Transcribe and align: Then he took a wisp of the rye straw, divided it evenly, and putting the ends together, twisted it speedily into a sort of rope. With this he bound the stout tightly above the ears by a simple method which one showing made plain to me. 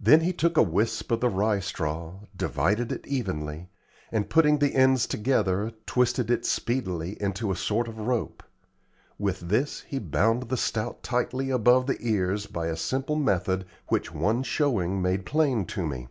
Then 0.00 0.22
he 0.22 0.32
took 0.32 0.56
a 0.56 0.62
wisp 0.64 1.12
of 1.12 1.20
the 1.20 1.28
rye 1.28 1.60
straw, 1.60 2.18
divided 2.34 2.90
it 2.90 3.06
evenly, 3.06 3.68
and 4.10 4.28
putting 4.28 4.58
the 4.58 4.74
ends 4.74 5.06
together, 5.06 5.70
twisted 5.86 6.32
it 6.32 6.44
speedily 6.44 7.16
into 7.22 7.52
a 7.52 7.54
sort 7.54 7.86
of 7.86 7.96
rope. 8.00 8.42
With 9.20 9.38
this 9.38 9.82
he 9.82 10.00
bound 10.00 10.48
the 10.48 10.56
stout 10.56 11.04
tightly 11.04 11.50
above 11.50 11.86
the 11.86 11.98
ears 12.00 12.46
by 12.48 12.66
a 12.66 12.76
simple 12.76 13.14
method 13.14 13.66
which 13.86 14.12
one 14.12 14.42
showing 14.42 15.00
made 15.00 15.24
plain 15.24 15.64
to 15.66 15.86
me. 15.86 16.08